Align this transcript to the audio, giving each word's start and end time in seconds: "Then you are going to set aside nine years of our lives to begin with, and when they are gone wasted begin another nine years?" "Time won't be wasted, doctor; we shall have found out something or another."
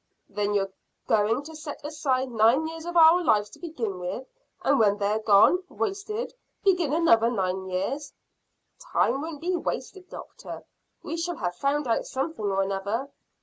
"Then 0.27 0.55
you 0.55 0.61
are 0.63 0.73
going 1.05 1.43
to 1.43 1.55
set 1.55 1.85
aside 1.85 2.31
nine 2.31 2.65
years 2.65 2.85
of 2.85 2.97
our 2.97 3.23
lives 3.23 3.51
to 3.51 3.59
begin 3.59 3.99
with, 3.99 4.25
and 4.63 4.79
when 4.79 4.97
they 4.97 5.11
are 5.11 5.19
gone 5.19 5.61
wasted 5.69 6.33
begin 6.63 6.91
another 6.91 7.29
nine 7.29 7.65
years?" 7.69 8.11
"Time 8.79 9.21
won't 9.21 9.41
be 9.41 9.55
wasted, 9.55 10.09
doctor; 10.09 10.63
we 11.03 11.17
shall 11.17 11.35
have 11.35 11.53
found 11.55 11.87
out 11.87 12.07
something 12.07 12.45
or 12.45 12.63
another." 12.63 13.11